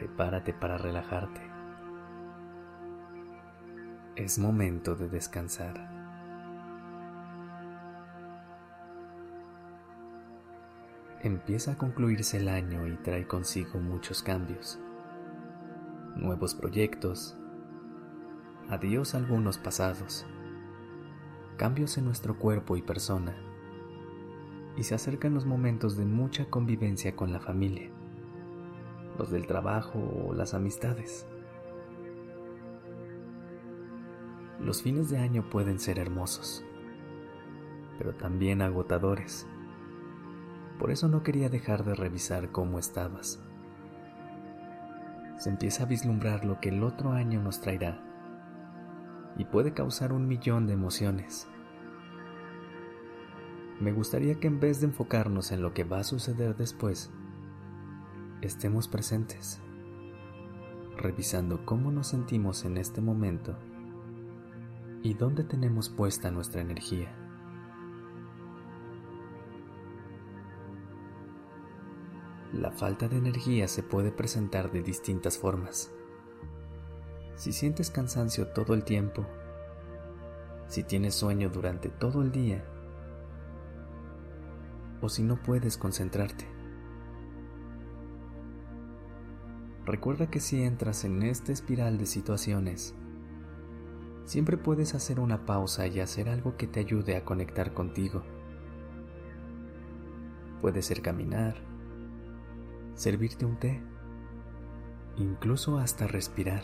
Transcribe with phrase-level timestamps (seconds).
[0.00, 1.42] Prepárate para relajarte.
[4.16, 5.74] Es momento de descansar.
[11.20, 14.80] Empieza a concluirse el año y trae consigo muchos cambios,
[16.16, 17.38] nuevos proyectos,
[18.70, 20.26] adiós a algunos pasados,
[21.58, 23.36] cambios en nuestro cuerpo y persona,
[24.78, 27.90] y se acercan los momentos de mucha convivencia con la familia,
[29.28, 31.26] del trabajo o las amistades.
[34.60, 36.64] Los fines de año pueden ser hermosos,
[37.98, 39.46] pero también agotadores
[40.80, 43.38] por eso no quería dejar de revisar cómo estabas.
[45.36, 48.00] Se empieza a vislumbrar lo que el otro año nos traerá
[49.36, 51.46] y puede causar un millón de emociones.
[53.78, 57.10] Me gustaría que en vez de enfocarnos en lo que va a suceder después,
[58.42, 59.60] estemos presentes,
[60.96, 63.54] revisando cómo nos sentimos en este momento
[65.02, 67.14] y dónde tenemos puesta nuestra energía.
[72.52, 75.92] La falta de energía se puede presentar de distintas formas.
[77.36, 79.24] Si sientes cansancio todo el tiempo,
[80.66, 82.64] si tienes sueño durante todo el día,
[85.02, 86.59] o si no puedes concentrarte.
[89.90, 92.94] Recuerda que si entras en esta espiral de situaciones,
[94.24, 98.22] siempre puedes hacer una pausa y hacer algo que te ayude a conectar contigo.
[100.60, 101.56] Puede ser caminar,
[102.94, 103.82] servirte un té,
[105.16, 106.62] incluso hasta respirar.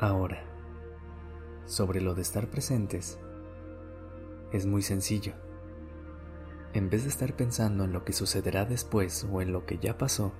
[0.00, 0.42] Ahora,
[1.66, 3.20] sobre lo de estar presentes,
[4.52, 5.43] es muy sencillo.
[6.74, 9.96] En vez de estar pensando en lo que sucederá después o en lo que ya
[9.96, 10.32] pasó,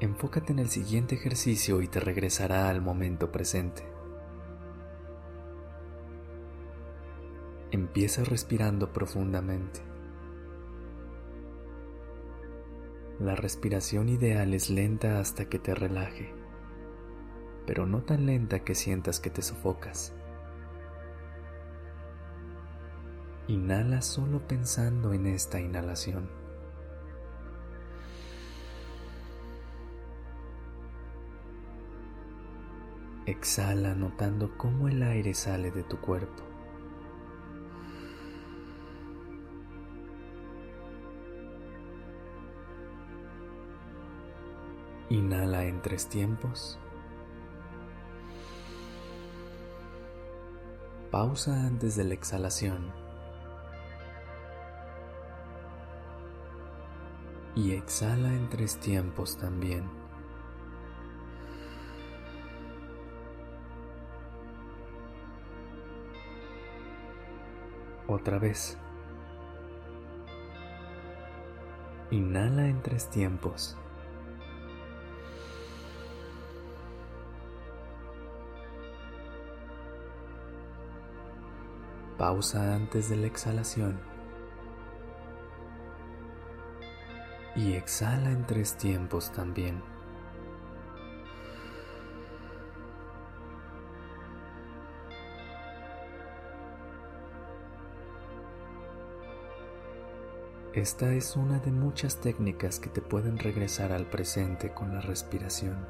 [0.00, 3.82] enfócate en el siguiente ejercicio y te regresará al momento presente.
[7.70, 9.80] Empieza respirando profundamente.
[13.20, 16.32] La respiración ideal es lenta hasta que te relaje,
[17.66, 20.14] pero no tan lenta que sientas que te sofocas.
[23.46, 26.30] Inhala solo pensando en esta inhalación.
[33.26, 36.42] Exhala notando cómo el aire sale de tu cuerpo.
[45.10, 46.78] Inhala en tres tiempos.
[51.10, 53.03] Pausa antes de la exhalación.
[57.56, 59.84] Y exhala en tres tiempos también.
[68.08, 68.76] Otra vez.
[72.10, 73.76] Inhala en tres tiempos.
[82.18, 84.13] Pausa antes de la exhalación.
[87.56, 89.80] Y exhala en tres tiempos también.
[100.74, 105.86] Esta es una de muchas técnicas que te pueden regresar al presente con la respiración.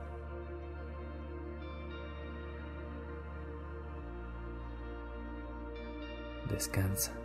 [6.50, 7.23] Descansa.